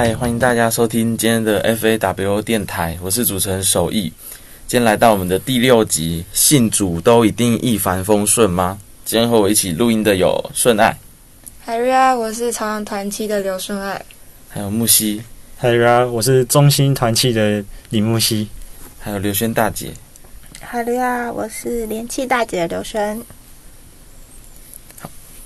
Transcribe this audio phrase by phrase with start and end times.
[0.00, 4.12] 嗨，欢迎大家收听今天的 FAW 电台，我是主持人守义。
[4.68, 8.78] 今天来到我们的第六集，信主都一定一帆风顺吗？
[9.04, 10.96] 今天和我一起录音的有顺爱，
[11.64, 14.00] 海瑞啊，我是朝阳团契的刘顺爱，
[14.48, 15.20] 还有木西，
[15.56, 18.48] 嗨呀，我是中心团契的李木西。
[19.00, 19.90] 还有刘轩大姐。
[20.60, 23.20] 海瑞啊，我是连气大姐刘轩。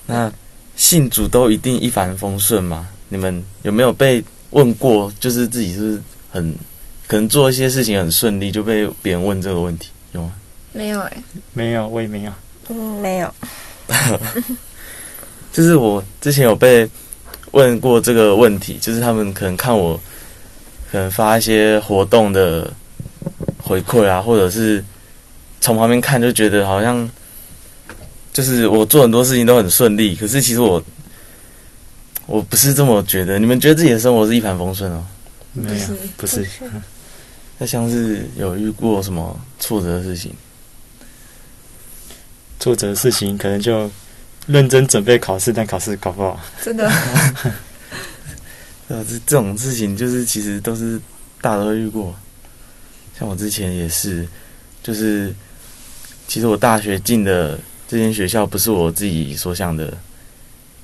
[0.04, 0.30] 那
[0.76, 2.86] 信主都一定一帆风顺吗？
[3.08, 5.12] 你们有没有被问过？
[5.20, 6.54] 就是自己是是很
[7.06, 10.32] 可能做一些事情很顺利，就被别人问这个问题，有吗？
[10.72, 12.32] 没有哎、没有，我也没有。
[12.68, 13.34] 嗯，没有。
[15.52, 16.88] 就是我之前有被
[17.50, 20.00] 问过这个问题，就是他们可能看我
[20.90, 22.72] 可能发一些活动的
[23.58, 24.82] 回馈啊，或者是
[25.60, 27.06] 从旁边看就觉得好像
[28.32, 30.82] 就是我做很多事情都很顺利，可是其实我
[32.32, 33.38] 我不是这么觉得。
[33.38, 35.04] 你们觉得自己的生活是一帆风顺哦？
[35.52, 36.46] 没有，不是。
[37.58, 40.32] 那像是有遇过什么挫折的事情？
[42.58, 43.90] 挫折的事情可能就
[44.46, 46.40] 认真准备考试，但考试考不好。
[46.62, 46.90] 真的
[48.88, 50.98] 呃，这这种事情就是其实都是
[51.42, 52.16] 大家都会遇过，
[53.18, 54.26] 像我之前也是，
[54.82, 55.34] 就是
[56.26, 59.92] 其实我大学进的这间学校不是我自己所想的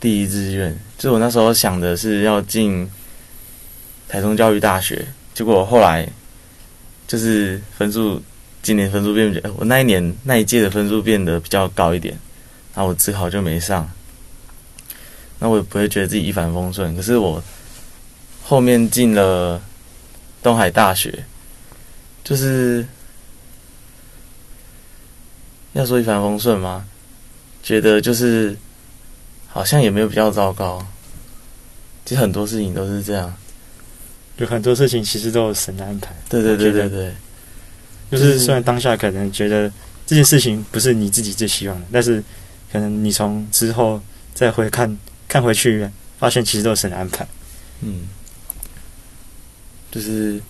[0.01, 2.91] 第一志愿，就是我那时候想的是要进
[4.09, 6.09] 台中教育大学，结果后来
[7.07, 8.23] 就是分数
[8.63, 12.17] 今年分数变，我那一年那一届的分数变得比较高一点，
[12.75, 13.91] 然后我自考就没上，
[15.39, 17.43] 那我也不会觉得自己一帆风顺，可是我。
[18.51, 19.61] 后面进了
[20.43, 21.27] 东海大学，
[22.25, 22.83] 就是
[25.75, 26.87] 要说一帆风顺吗？
[27.63, 28.57] 觉得就是
[29.49, 30.87] 好像也没有比较糟糕。
[32.05, 33.35] 其实很多事情都是这样。
[34.37, 36.15] 有很多事情其实都有神的安排。
[36.29, 37.13] 对对对对对，
[38.11, 39.69] 就是虽然当下可能觉得
[40.07, 42.23] 这件事情不是你自己最希望的，但是
[42.73, 44.01] 可能你从之后
[44.33, 47.27] 再回看看回去，发现其实都是神的安排。
[47.81, 48.09] 嗯，
[49.91, 50.41] 就是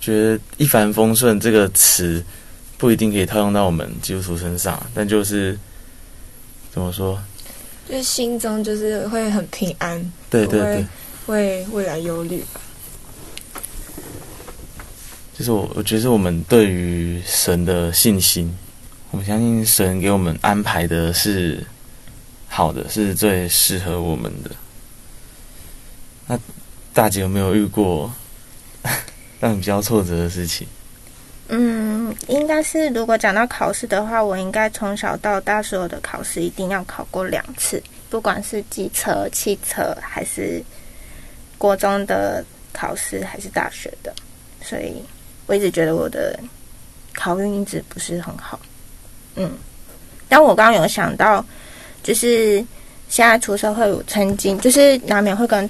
[0.00, 2.22] 觉得“一帆风顺”这个词
[2.76, 5.56] 不一定可以套用到我们基督徒身上，但就是
[6.72, 7.16] 怎么说？
[7.90, 10.86] 就是心中就是会很平安，对对对。
[11.26, 12.44] 为未来忧虑。
[15.36, 18.56] 就是我，我觉得是我们对于神的信心，
[19.10, 21.64] 我们相信神给我们安排的是
[22.48, 24.50] 好的，是最适合我们的。
[26.28, 26.38] 那
[26.92, 28.12] 大姐有没有遇过
[29.40, 30.64] 让你比较挫折的事情？
[31.48, 31.89] 嗯，
[32.28, 40.62] 应该是如果讲到考试的话，我应该从小到大所有的考试一定要考过两次，不管是机车、汽车，还是
[41.58, 44.12] 国中的考试，还是大学的，
[44.62, 45.02] 所以
[45.46, 46.38] 我一直觉得我的
[47.12, 48.58] 考运一直不是很好。
[49.36, 49.50] 嗯，
[50.28, 51.44] 但我刚刚有想到，
[52.02, 52.64] 就是
[53.08, 55.68] 现在出社会，我曾经就是难免会跟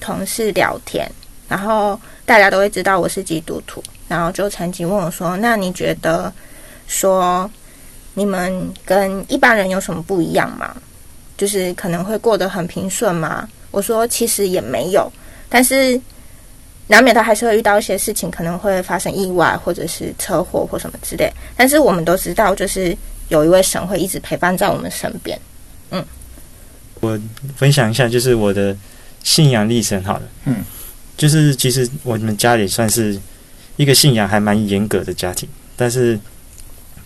[0.00, 1.10] 同事聊天，
[1.48, 6.32] 然后大家都会知道我是基督徒，然后就曾经问我说：“那你觉得
[6.86, 7.50] 说
[8.14, 10.74] 你们跟一般人有什么不一样吗？
[11.36, 15.12] 就是可能会过得很平顺吗？”我说：“其实也没有，
[15.48, 16.00] 但是
[16.86, 21.32] 难免他还是会遇到一些事情，可能会发生意外或者是车祸或什么之类。
[21.56, 22.96] 但是我们都知道，就是
[23.28, 25.38] 有一位神会一直陪伴在我们身边。
[25.90, 26.04] 嗯，
[27.00, 27.18] 我
[27.56, 28.76] 分享一下，就是我的
[29.22, 30.22] 信仰历程好了。
[30.44, 30.62] 嗯，
[31.16, 33.18] 就是其实我们家里算是
[33.76, 36.18] 一个信仰还蛮严格的家庭，但是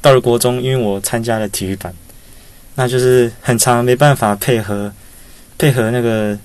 [0.01, 1.93] 到了国中，因为我参加了体育班，
[2.75, 4.93] 那就是很长没办法配合
[5.57, 6.39] 配合那个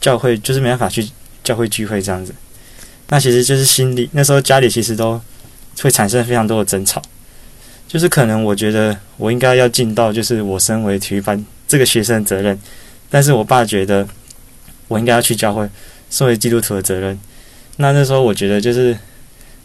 [0.00, 1.08] 教会，就是没办法去
[1.44, 2.34] 教会聚会这样子。
[3.08, 5.20] 那其实就是心里那时候家里其实都
[5.80, 7.00] 会产生非常多的争吵，
[7.86, 12.58] 就是可能我觉得我应该要尽到就是我身为体育班这个学生的责任，
[13.10, 14.06] 但是我爸觉得
[14.88, 15.68] 我应该要去教会，
[16.12, 17.18] 身为基督徒的责任。
[17.78, 18.96] 那那时候我觉得就是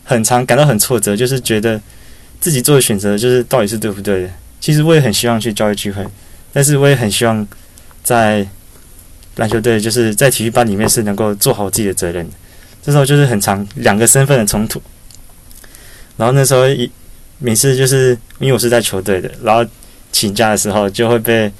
[0.05, 1.79] 很常感到很挫折，就是觉得
[2.39, 4.29] 自己做的选择就是到底是对不对的。
[4.61, 6.07] 其实我也很希望去教会聚会，
[6.53, 7.45] 但是我也很希望
[8.01, 8.47] 在
[9.35, 12.25] 篮球队，就是在体育班里面是能够做好自己的责任。
[12.81, 14.81] 这时候就是很长两个身份的冲突。
[16.15, 16.89] 然后那时候一
[17.38, 19.69] 每次就是因为我是在球队的，然后
[20.13, 21.51] 请假的时候就会被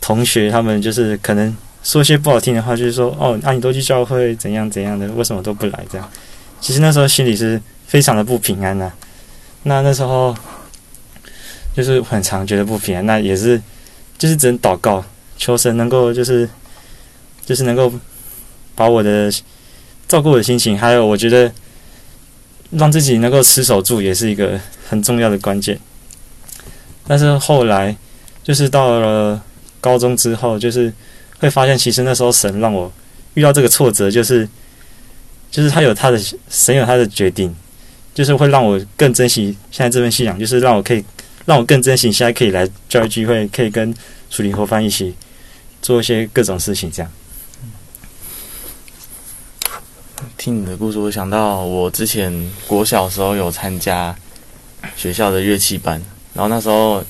[0.00, 6.10] 同学他们就是可能说些不好听的话，就是说哦，那、你都去教会怎样怎样的，为什么都不来这样？
[6.60, 8.92] 其实那时候心里是非常的不平安呐、
[9.62, 10.36] 那那时候
[11.74, 13.60] 就是很常觉得不平安，那也是
[14.18, 15.02] 就是只能祷告，
[15.38, 16.48] 求神能够就是
[17.46, 17.92] 就是能够
[18.74, 19.32] 把我的
[20.06, 21.50] 照顾我的心情，还有我觉得
[22.72, 25.80] 让自己能够持守住，也是一个很重要的关键。
[27.06, 27.96] 但是后来
[28.44, 29.42] 就是到了
[29.80, 30.92] 高中之后，就是
[31.40, 32.92] 会发现，其实那时候神让我
[33.34, 34.48] 遇到这个挫折，就是
[35.50, 37.52] 就是他有他的神有他的决定，
[38.14, 41.04] 就是会让我更珍惜现在这份信仰，就是让我可以
[41.46, 43.92] 让我更珍惜现在可以来教育聚会，可以跟
[44.28, 45.14] 属灵伙伴一起
[45.82, 47.10] 做一些各种事情，这样。
[50.36, 54.14] 听你的故事，我想到我之前国小时候有参加
[54.96, 56.02] 学校的乐器班，
[56.34, 57.04] 然后那时候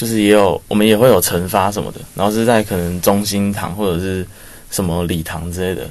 [0.00, 4.26] 就是也有我们也会有惩罚什么的，然后是在可能中心堂或者是
[4.70, 5.90] 什么礼堂之类的，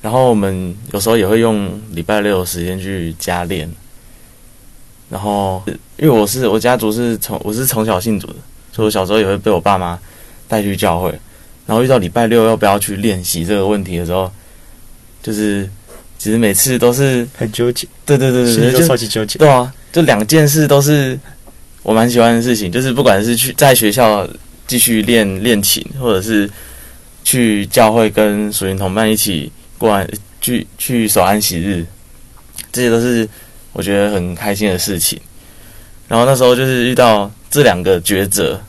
[0.00, 3.68] 然后我们有时候也会用礼拜六的时间去加练，
[5.10, 5.60] 然后
[5.96, 8.36] 因为我是我家族是从我是从小信主的，
[8.70, 9.98] 所以我小时候也会被我爸妈
[10.46, 11.10] 带去教会，
[11.66, 14.30] 然后遇到礼拜六要不要去练习这个问题的时候。
[15.20, 15.68] 就是
[16.16, 19.36] 其实每次都是很纠结，对对对对，就超级纠结。
[19.36, 21.18] 对啊，就两件事都是
[21.88, 24.28] 我蛮喜欢的事情，就是不管是去在学校
[24.66, 26.50] 继续练练琴，或者是
[27.24, 30.06] 去教会跟属灵同伴一起过完
[30.38, 31.86] 去去守安息日，
[32.70, 33.26] 这些都是
[33.72, 35.18] 我觉得很开心的事情。
[36.08, 38.60] 然后那时候就是遇到这两个抉择，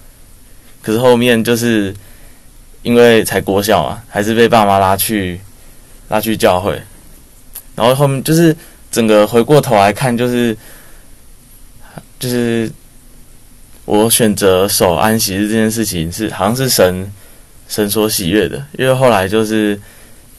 [0.81, 1.93] 可是后面就是
[2.83, 5.37] 因为才国小啊，还是被爸妈拉去。
[6.07, 6.71] 拉去教会，
[7.75, 8.55] 然后后面就是
[8.89, 10.57] 整个回过头来看，就是
[12.17, 12.67] 就是
[13.89, 17.11] 我选择守安息日这件事情是好像是神
[17.67, 19.79] 神所喜悦的，因为后来就是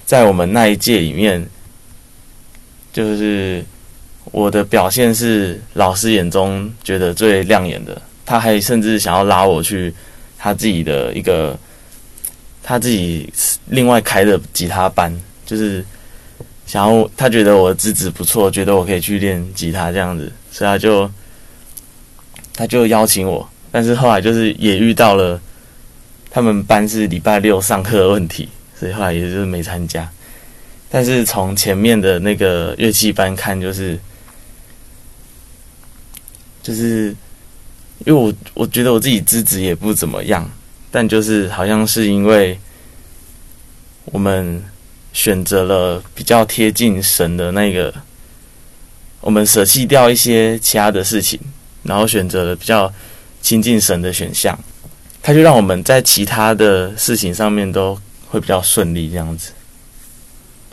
[0.06, 1.44] 在我们那一届里面，
[2.92, 3.64] 就是
[4.26, 9.92] 我的表现是老师眼中觉得最亮眼的，他还甚至想要拉我去
[10.38, 11.58] 他自己的一个
[12.62, 13.32] 他自己
[13.66, 15.12] 另外开的吉他班。
[15.44, 15.84] 就是
[16.66, 21.10] 想要他觉得我的资质不错，觉得我可以去练吉他这样子，所以他就
[22.60, 23.48] 他就邀请我。
[23.72, 25.40] 但是后来就是也遇到了
[26.30, 30.06] 他们班是礼拜六上课的问题，所以后来也就是没参加。
[30.90, 33.98] 但是从前面的那个乐器班看，就是
[36.62, 37.16] 就是
[38.04, 40.46] 因为我我觉得我自己资质也不怎么样，
[40.90, 42.60] 但就是好像是因为
[44.04, 44.62] 我们。
[45.12, 47.92] 选择了比较贴近神的那个，
[49.20, 51.36] 我们舍弃掉一些其他的事情，
[51.82, 52.92] 然后选择了比较
[53.42, 54.58] 亲近神的选项，
[55.22, 57.98] 他就让我们在其他的事情上面都
[58.28, 59.50] 会比较顺利，这样子。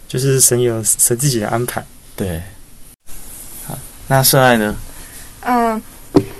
[0.08, 1.84] 就是神有神自己的安排。
[2.16, 2.42] 对。
[3.66, 3.78] 好，
[4.08, 4.76] 那顺爱呢？
[5.42, 5.82] 嗯，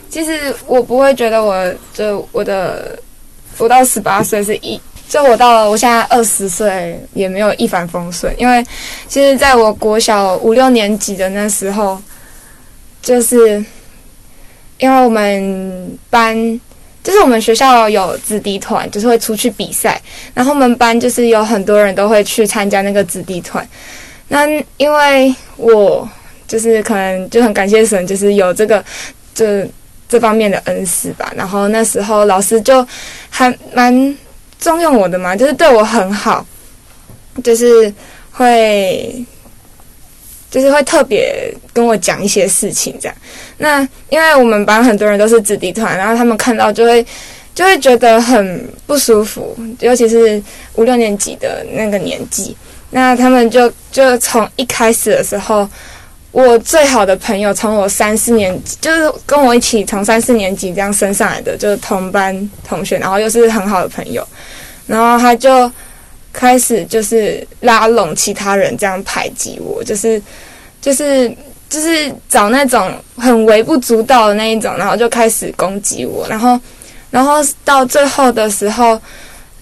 [0.10, 2.98] 其实我不会觉得我就我的
[3.58, 4.80] 我到十八岁是一。
[5.10, 8.62] 就我到了，我现在二十岁也没有一帆风顺，因为
[9.08, 11.98] 其实在我国小五六年级的那时候，
[13.02, 13.64] 就是
[14.80, 16.36] 因为我们班
[17.04, 20.02] 就是我们学校有子弟团，就是会出去比赛，
[20.34, 23.68] 然后我们班就是有很多人都会去参加那个子弟团。
[24.28, 24.46] 那
[24.78, 26.08] 因为我
[26.48, 28.84] 就是可能就很感谢神，就是有这个
[29.34, 29.68] 这
[30.10, 31.32] 这方面的恩师吧。
[31.36, 32.86] 然后那时候老师就
[33.30, 34.18] 还蛮。
[34.60, 36.44] 重用我的嘛，就是对我很好，
[37.44, 37.94] 就是
[38.32, 39.24] 会，
[40.62, 43.16] 就是会特别跟我讲一些事情这样。
[43.58, 47.06] 那因为我们班很多人都是子弟团，然后他们看到就会
[47.54, 50.42] 就会觉得很不舒服，尤其是
[50.76, 52.56] 五六年级的那个年纪。
[52.90, 55.68] 那他们就就从一开始的时候。
[56.30, 64.28] 我最好的朋友，从我三四年级，就是跟我一起从三四年级这样升上来的，就是同班同学，然后又是很好的朋友，
[64.86, 65.72] 然后他就
[66.32, 70.22] 开始就是拉拢其他人，这样排挤我，就是
[70.88, 71.30] 就是
[71.70, 76.58] 就是找那种很微不足道的那一种，然后就开始攻击我，然后
[77.12, 78.98] 然后到最后的时候，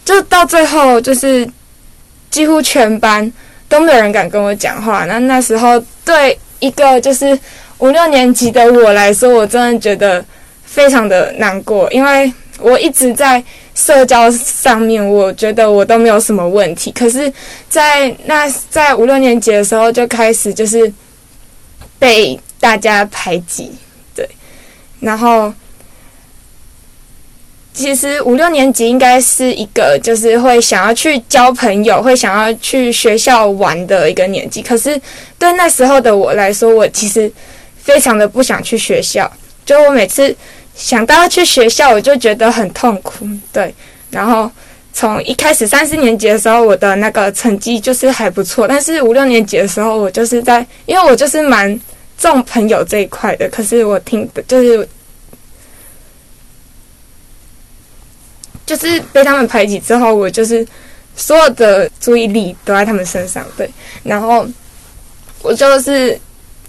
[0.06, 1.50] 就到最后就是
[2.30, 3.34] 几乎全班
[3.68, 6.38] 都没有人敢跟我讲话，那那时候对。
[6.60, 7.38] 一个就是
[7.80, 10.24] 五六年级的我来说，我真的觉得
[10.64, 13.44] 非常的难过，因为我一直在
[13.76, 16.92] 社交上面，我觉得我都没有什么问题。
[16.94, 17.32] 可是，
[17.70, 20.92] 在那在五六年级的时候，就开始就是
[22.00, 23.72] 被大家排挤，
[24.16, 24.28] 对，
[25.00, 25.54] 然后。
[27.78, 34.62] 其实五六年级应该是一个就是会想要去交朋友、会想要去学校玩的一个年纪。
[34.62, 34.98] 可是
[35.38, 37.30] 对那时候的我来说，我其实
[37.84, 39.30] 非常的不想去学校。
[39.66, 40.34] 就我每次
[40.74, 43.28] 想到要去学校，我就觉得很痛苦。
[43.52, 43.76] 对，
[44.10, 44.50] 然后
[44.98, 51.78] 从一开始三四年级的时候，我的那个成绩就是还不错，但是五六年级的时候，我就是在，因为我就是蛮
[52.18, 54.88] 重朋友这一块的，可是我听的就是
[58.66, 60.66] 就是被他们排挤之后，我就是
[61.14, 63.70] 所有的注意力都在他们身上，对，
[64.02, 64.48] 然后
[65.42, 66.18] 我就是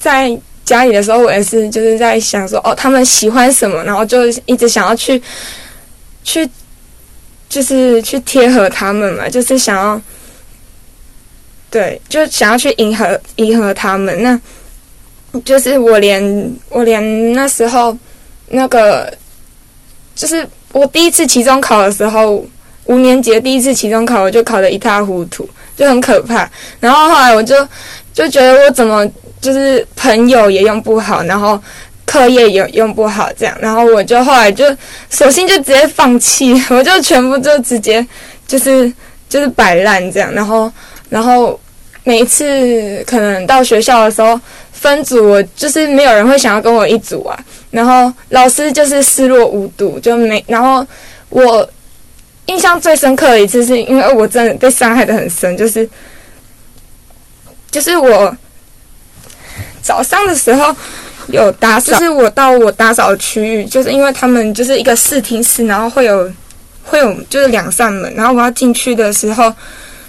[0.01, 5.23] 在家里的时候，我也是就是在想说，哦，他们喜欢什么，然后就一直想要去
[6.25, 6.51] 去。
[7.49, 10.01] 就是去贴合他们嘛，就是想要，
[11.71, 14.23] 对，就想要去迎合迎合他们。
[14.23, 14.39] 那，
[15.45, 17.97] 就是我连我连那时候
[18.49, 19.13] 那个，
[20.15, 22.45] 就是我第一次期中考的时候，
[22.85, 26.51] 五年级第一次期中考，我就考得一塌糊涂，就很可怕。
[26.81, 27.57] 然后后来我就
[28.13, 29.09] 就觉得我怎么
[29.41, 31.61] 就是朋友也用不好，然后。
[32.07, 34.65] 课业也用不好，这样，然后我就后来就
[35.11, 38.07] 索性就直接放弃， 我就全部就直接
[38.47, 38.91] 就是
[39.29, 40.73] 就是摆烂这样，然后
[41.11, 41.59] 然后
[42.05, 44.41] 每一次可能到学校的时候
[44.73, 47.37] 分组，我就是没有人会想要跟我一组啊，
[47.73, 50.87] 然后老师就是视若无睹，就没，然后
[51.29, 51.69] 我
[52.47, 55.87] 印象最深刻的一次是因为我真的被伤害的很深，就是
[57.69, 58.35] 就是我
[59.83, 60.75] 早上的时候。
[61.29, 66.31] 有打扫，就是我到我打扫的区域，就是因为他们就是一个视听室，然后会有
[66.85, 69.53] 会有就是两扇门，然后我要进去的时候，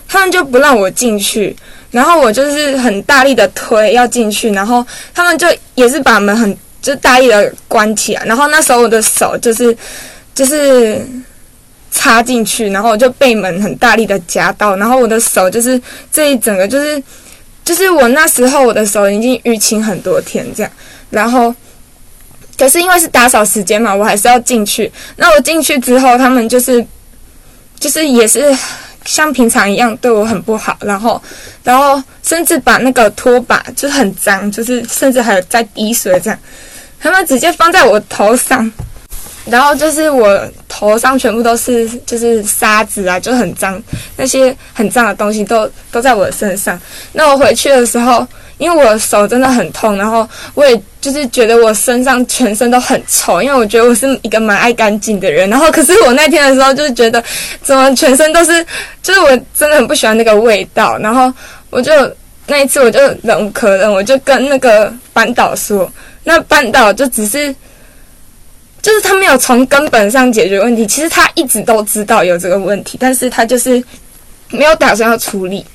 [0.08, 1.56] 他们就不让我进去，
[1.92, 9.76] 然后我就是很大力的推要进去，然后他们就也是把门很就大力的关起来，然后那时候我的手就是
[10.36, 11.04] 就是
[11.92, 15.82] 插进去，然后我就被门很大力的夹到，然后我的手就是
[16.12, 17.02] 这一整个就是
[17.68, 20.72] 就是我那时候我的手已经淤青很多天这样。
[21.10, 21.54] 然后，
[22.58, 24.90] 可是因为是打扫时间嘛，我还是要进去。
[25.18, 26.86] 那我进去之后，他们就是，
[27.78, 28.58] 就是也是
[29.04, 30.78] 像平常一样对我很不好。
[30.80, 31.22] 然后，
[31.62, 36.40] 然后甚至把那个拖把就很脏，就是甚至还有在滴水这样，
[37.02, 38.72] 他们直接放在我头上。
[39.50, 43.82] 然后就是我头上全部都是就是沙子啊，就很脏，
[44.16, 46.80] 那些很脏的东西都都在我身上。
[47.14, 48.26] 那我回去的时候。
[48.60, 55.48] 因为我手真的很痛，然后我也就是觉得我身上全身都很臭，因为我觉得我是一个蛮爱干净的人。
[55.48, 57.24] 然后可是我那天的时候就是觉得，
[57.62, 58.66] 怎么全身都是，
[59.04, 60.98] 就是我真的很不喜欢那个味道。
[60.98, 61.32] 然后
[61.70, 61.92] 我就
[62.48, 65.88] 那一次我就忍无可忍，我就跟那个班导说，
[66.24, 67.54] 那班导就只是，
[68.88, 70.88] 就是他没有从根本上解决问题。
[70.88, 73.84] 其实他一直都知道有这个问题，但是他就是
[74.50, 75.66] 没有打算要处理，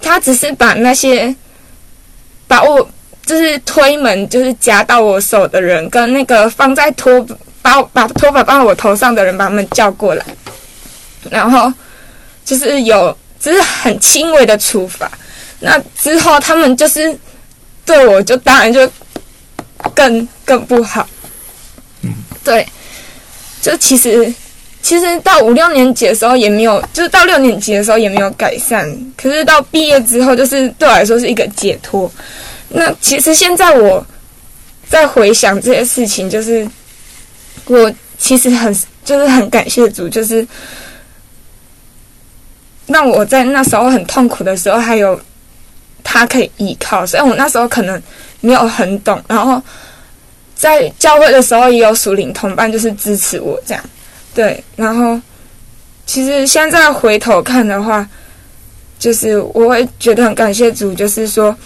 [0.00, 1.36] 他只是把那些。
[2.48, 2.88] 把我
[3.24, 7.20] 就是推门，就是夹到我手的人，跟那个放在拖
[7.60, 10.24] 把把拖把放在我头上的人，把他们叫过来，
[11.28, 11.72] 然后
[12.44, 15.10] 就是有只是很轻微的处罚。
[15.58, 17.18] 那之后他们就是
[17.84, 18.88] 对我就当然就
[19.92, 21.04] 更更不好。
[22.46, 22.66] 对，
[23.60, 24.32] 就其实
[24.80, 28.88] 其实到五六年级的时候也没有，就是到六年级的时候也没有改善。
[29.16, 32.10] 可是到毕业之后，就是对我来说是一个解脱。
[32.68, 34.06] 那其实现在我
[34.88, 36.64] 在回想这些事情，就是
[37.64, 38.72] 我其实很
[39.04, 40.46] 就是很感谢主，就是
[42.86, 45.20] 让我在那时候很痛苦的时候，还有
[46.04, 47.04] 他可以依靠。
[47.04, 48.00] 虽然我那时候可能
[48.40, 49.60] 没有很懂，然后
[50.56, 53.84] 在教会的时候也有属灵同伴，就是支持我这样。
[54.34, 55.20] 对，然后
[56.06, 58.08] 其实现在回头看的话，
[58.98, 61.56] 就是我会觉得很感谢主，就是说。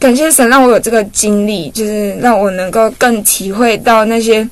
[0.00, 4.48] 感谢神让我有这个经历，就是让我能够更体会到那些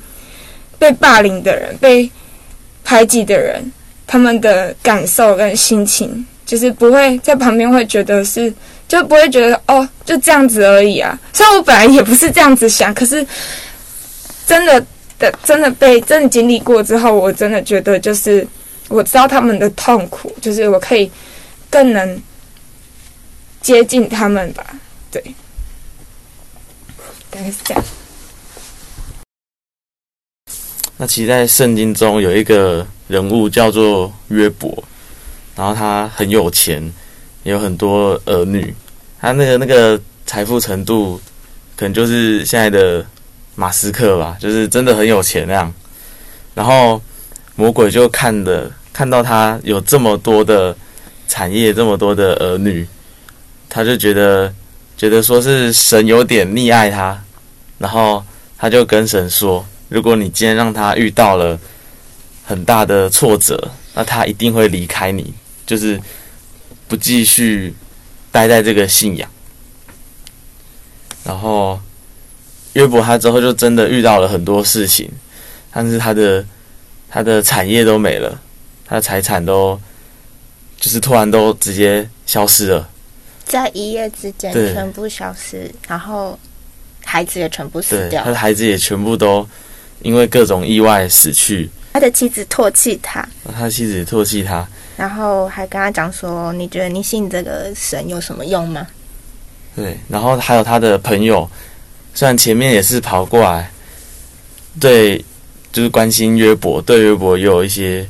[0.77, 2.11] 被霸凌的人、被
[2.83, 3.63] 排挤的人
[4.09, 8.53] 他们的感受跟心情，就是不会在旁边会觉得是，
[8.89, 11.19] 就不会觉得哦就这样子而已啊。
[11.33, 13.27] 虽然我本来也不是这样子想，可是
[14.47, 14.85] 真的
[15.19, 18.47] 的真的被真的经历过之后，我真的觉得就是
[18.89, 21.11] 我知道他们的痛苦，就是我可以
[21.69, 22.23] 更能
[23.61, 24.65] 接近他们吧。
[25.11, 25.23] 对，
[27.31, 27.85] 大概是这样。
[30.99, 34.83] 那其实，在圣经中有一个人物叫做约伯，
[35.55, 36.91] 然后他很有钱，
[37.51, 38.75] 有很多儿女，
[39.21, 41.21] 他那个那个财富程度，
[41.77, 43.05] 可能就是现在的
[43.55, 45.73] 马斯克吧，就是真的很有钱那样。
[46.55, 47.01] 然后
[47.55, 50.77] 魔鬼就看的看到他有这么多的
[51.29, 52.87] 产业，这么多的儿女，
[53.69, 54.53] 他就觉得。
[54.99, 57.23] 觉得说是神有点溺爱他，
[57.77, 58.25] 然后
[58.57, 61.61] 他就跟神说：“如果你今天让他遇到了
[62.47, 65.35] 很大的挫折，那他一定会离开你，
[65.67, 66.01] 就是
[66.89, 67.75] 不继续
[68.31, 69.29] 待在这个信仰。
[71.25, 71.81] 然后
[72.75, 75.11] 约伯他之后就真的遇到了很多事情，
[75.73, 76.45] 但是他的
[77.09, 78.41] 他的产业都没了，
[78.85, 79.81] 他的财产都
[80.79, 82.89] 就是突然都直接消失了。
[83.45, 86.39] 在一夜之间全部消失，然后
[87.05, 89.49] 孩子也全部死，掉他的，孩子也全部都
[90.03, 94.69] 因为各种意外死去，他的妻子唾弃他，他的妻子也唾弃他。
[94.97, 98.87] 然后还跟他讲说：“你觉得你信这个神有什么用吗
[99.75, 101.49] 对，然后还有他的朋友，
[102.15, 103.71] 虽然前面也是跑过来，
[104.81, 105.23] 对，
[105.71, 108.09] 就是关心约伯，对约伯有一些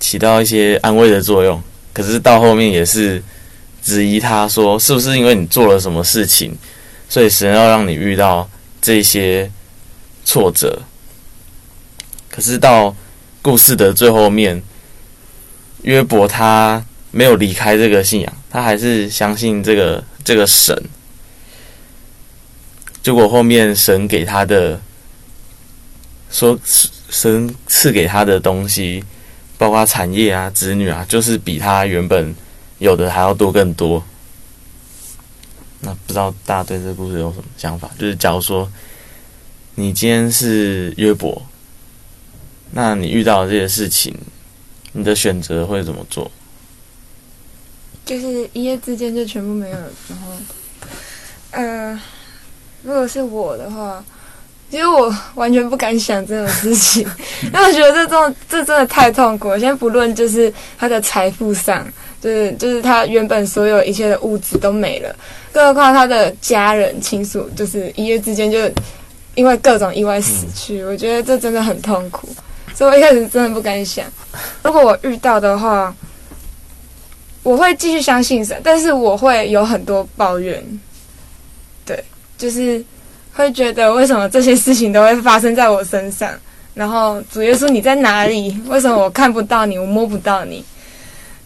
[0.00, 3.22] 起到一些安慰的作用，可是到后面也是
[3.80, 6.58] 质疑他说，是不是因为你做了什么事情，
[7.08, 8.50] 所以神要让你遇到
[8.82, 9.48] 这些
[10.24, 10.82] 挫折？
[12.28, 12.94] 可是到
[13.40, 14.60] 故事的最后面，
[15.82, 20.76] 约伯他没有离开这个信仰，他还是相信这个这个神。
[23.02, 24.80] 结果后面神给他的
[26.30, 26.58] 说，
[27.08, 29.02] 神赐给他的东西，
[29.56, 32.34] 包括产业啊、子女啊，就是比他原本
[32.78, 34.04] 有的还要多更多。
[35.80, 37.88] 那不知道大家对这个故事有什么想法？
[37.98, 38.70] 就是假如说
[39.76, 41.40] 你今天是约伯，
[42.72, 44.14] 那你遇到这些事情，
[44.92, 46.30] 你的选择会怎么做？
[48.04, 49.90] 就是一夜之间就全部没有了。
[50.08, 50.32] 然后，
[51.50, 52.00] 呃，
[52.82, 54.02] 如果是我的话，
[54.70, 57.02] 其实我完全不敢想这种事情，
[57.44, 59.60] 因为我觉得这种这真的太痛苦了。
[59.60, 61.86] 先不论就是他的财富上，
[62.20, 65.14] 就是就是他原本所有一切的物质都没了，
[65.52, 68.58] 更何况他的家人亲属，就是一夜之间就
[69.34, 70.82] 因为各种意外死去。
[70.84, 72.28] 我觉得这真的很痛苦，
[72.78, 74.04] 所以我一开始真的不敢想。
[74.62, 75.92] 如果我遇到的话，
[77.42, 80.64] 我会继续相信神，但是我会有很多抱怨，
[81.84, 82.04] 对，
[82.36, 82.80] 就是
[83.32, 86.32] 会觉得为什么这些事情都会发生在我身上？
[86.72, 88.56] 然后主耶稣你在哪里？
[88.68, 90.64] 为什么我看不到你，我摸不到你？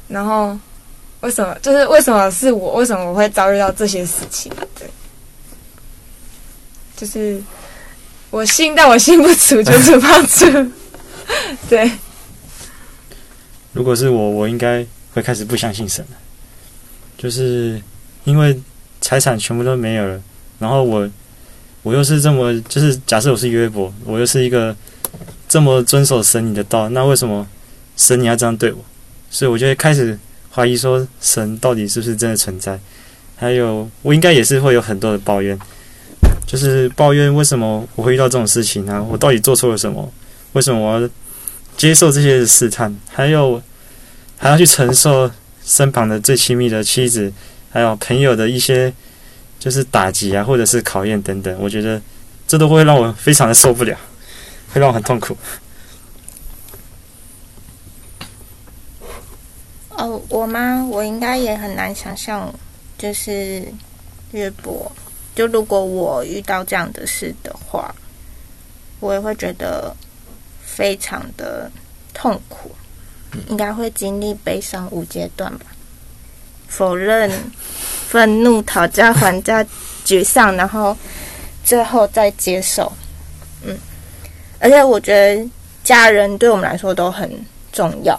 [0.09, 0.55] 然后
[1.21, 2.75] 为什么就是为什么是我？
[2.75, 4.53] 为什么我会遭遇到这些事情？
[4.79, 4.87] 对，
[6.95, 7.43] 就是
[8.29, 10.71] 我信，但我信不出，就 是怕出。
[11.69, 11.91] 对，
[13.73, 16.17] 如果是我，我应该会开始不相信神了，
[17.17, 17.81] 就是
[18.25, 18.59] 因为
[19.01, 20.21] 财产全部都没有了，
[20.59, 21.09] 然后我
[21.83, 24.75] 我又是这么，就是假设我是约伯，我又是一个
[25.49, 27.47] 这么遵守神你的道，那为什么
[27.97, 28.79] 神你要这样对我？
[29.31, 30.19] 所以我就会开始
[30.51, 32.79] 怀疑说，神到底是不是真的存在？
[33.37, 35.59] 还有，我应该也是会有很多的抱怨，
[36.47, 39.03] 就是抱怨为什么我会遇到这种事情啊？
[39.03, 40.13] 我到底做错了什么？
[40.53, 41.09] 为什么我要
[41.77, 42.95] 接受这些试探？
[43.11, 43.63] 还有
[44.37, 45.31] 还要去承受
[45.65, 47.33] 身旁的最亲密的妻子，
[47.71, 48.93] 还有朋友的一些
[49.59, 51.57] 就是打击啊，或者是考验等等。
[51.61, 52.01] 我觉得
[52.47, 53.97] 这都会让我非常的受不了，
[54.75, 55.37] 会让我很痛苦。
[59.91, 60.85] 哦，我吗？
[60.91, 62.53] 我应该也很难想象，
[62.99, 63.65] 就是
[64.33, 64.91] 约伯。
[65.35, 67.95] 就如果我遇到这样的事的话，
[69.01, 69.95] 我也会觉得
[70.75, 71.71] 非常的
[72.15, 72.71] 痛苦，
[73.49, 75.67] 应该会经历悲伤五阶段吧。
[76.69, 77.31] 否认、
[78.09, 79.65] 愤怒、讨价还价、
[80.05, 80.97] 沮丧，然后
[81.65, 82.91] 最后再接受。
[83.65, 83.77] 嗯，
[84.59, 85.51] 而且我觉得
[85.85, 87.31] 家人对我们来说都很
[87.71, 88.19] 重要。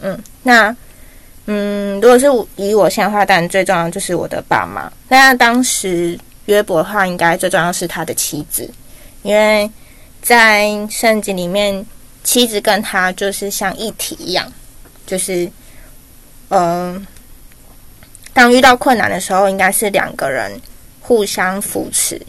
[0.00, 0.76] 嗯，那。
[1.46, 2.24] 嗯，如果是
[2.56, 4.90] 以我现在的话，当然最重要就是我的爸妈。
[5.10, 8.66] 那当时约伯的话，应该最重要是他的妻子，
[9.20, 9.70] 因为
[10.24, 11.86] 在圣经里面，
[12.24, 14.52] 妻子跟他就是像一体一样，
[15.06, 15.48] 就是
[16.48, 17.06] 嗯、
[18.32, 20.60] 当遇到困难的时候，应该是两个人
[21.00, 22.20] 互相扶持、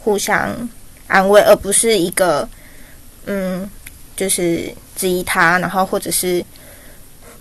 [0.00, 0.68] 互相
[1.06, 2.48] 安慰，而不是一个
[3.26, 3.70] 嗯，
[4.16, 6.44] 就是质疑他，然后或者是。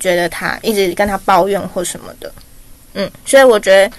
[0.01, 2.33] 觉得他一直跟他抱怨或什么的，
[2.95, 3.95] 嗯，所以我觉得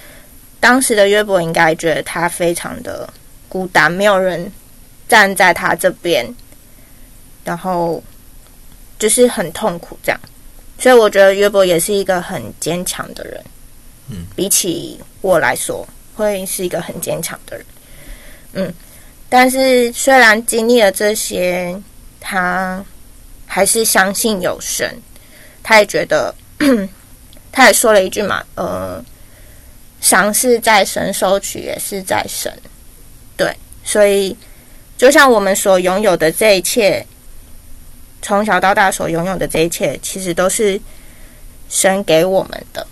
[0.59, 3.09] 当时的约伯应该觉得他非常的
[3.49, 4.51] 孤单，没有人
[5.13, 6.35] 站在他这边，
[7.45, 8.03] 然后
[8.99, 10.19] 就是很痛苦这样。
[10.79, 13.45] 所以我觉得约伯也是一个很坚强的人，
[14.09, 17.67] 嗯，比起我来说，会是一个很坚强的人，
[18.55, 18.75] 嗯。
[19.29, 21.79] 但是虽然经历了这些，
[22.19, 22.83] 他
[23.47, 24.99] 还是相信有神。
[25.63, 26.35] 他也觉得，
[27.53, 29.05] 他也说了一句嘛，呃，
[30.01, 32.51] 赏是在神，收取也是在神，
[33.37, 34.35] 对，所以
[35.03, 37.05] 就像我们所拥有的这一切，
[38.23, 40.81] 从小到大所拥有的这一切，其实都是
[41.69, 42.87] 神给我们的。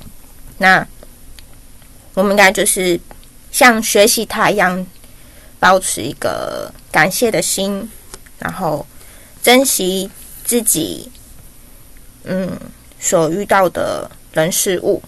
[0.58, 0.84] 那
[2.14, 2.98] 我们应该就是
[3.52, 4.84] 像学习他一样，
[5.60, 7.88] 保持一个感谢的心，
[8.40, 8.84] 然后
[9.40, 10.10] 珍惜
[10.44, 11.08] 自己，
[12.24, 12.58] 嗯，
[12.98, 15.00] 所遇到的人事物。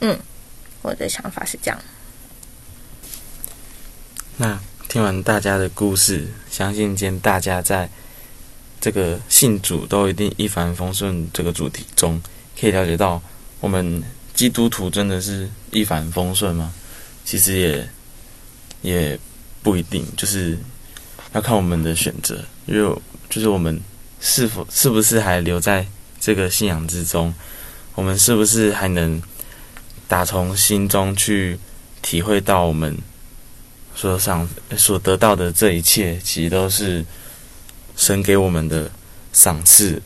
[0.00, 0.20] 嗯，
[0.82, 1.80] 我的想法是这样。
[4.36, 7.88] 那听完大家的故事，相信今天大家在
[8.80, 12.20] 这个信主都一定一帆风顺这个主题中，
[12.58, 13.22] 可以了解到，
[13.60, 14.02] 我们
[14.34, 16.74] 基督徒真的是一帆风顺吗？
[17.24, 17.88] 其实也
[18.82, 19.16] 也
[19.62, 20.58] 不一定，就是
[21.34, 23.80] 要看我们的选择，因为就是我们
[24.20, 25.86] 是否是不是还留在
[26.18, 27.32] 这个信仰之中，
[27.94, 29.22] 我们是不是还能
[30.08, 31.60] 打从心中去
[32.02, 32.98] 体会到我们。
[34.00, 37.04] 所想所得到的这一切，其实都是
[37.98, 38.90] 神给我们的
[39.30, 40.00] 赏赐，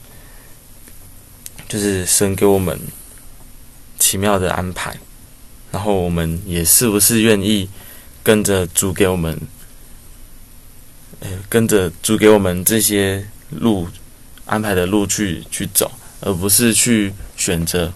[1.68, 2.76] 就是神给我们
[3.96, 4.98] 奇妙的安排。
[5.70, 7.68] 然后我们也是不是愿意
[8.20, 9.40] 跟着主给我们，
[11.20, 13.87] 呃，跟着主给我们这些路
[14.44, 15.88] 安排的路去去走，
[16.20, 17.92] 而不是去选择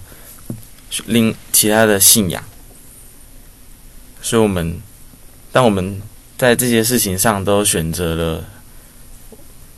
[1.07, 2.41] 另其他的信仰。
[4.21, 4.81] 所以，我们。
[5.51, 6.01] 当我们
[6.37, 8.45] 在这些事情上都选择了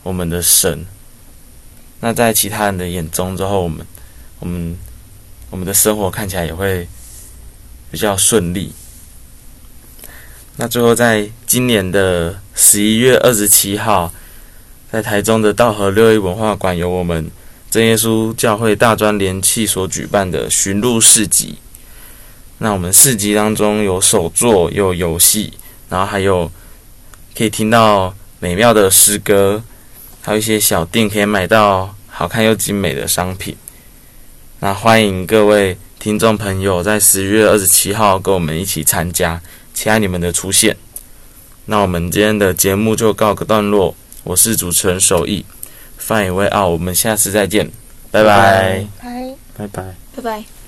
[0.03, 0.85] 我们的神，
[2.01, 3.85] 那在其他人的眼中之后，我们、
[4.39, 4.77] 我们、
[5.49, 6.87] 我们的生活看起来也会
[7.89, 8.73] 比较顺利。
[10.57, 14.11] 那最后，在今年的十一月二十七号，
[14.91, 17.31] 在台中的道和六一文化馆，有我们
[17.71, 21.55] 真耶稣教会大专联契所举办的寻路市集。
[22.63, 25.51] 那我们四集当中有手作，有游戏。
[25.89, 26.49] 然后还有
[27.35, 29.63] 可以听到美妙的诗歌，
[30.21, 33.57] 还有一些小店可以买到好看又精美的商品。
[34.59, 39.41] 那欢迎各位听众朋友在十一月二十七号跟我们一起参加，
[39.73, 40.77] 期待你们的出现。
[41.65, 45.43] 那我们今天的节目就告个段落，我是主持人守义，
[45.97, 47.71] 范以为傲，我们下次再见，
[48.11, 50.60] 拜拜，拜拜拜，拜拜。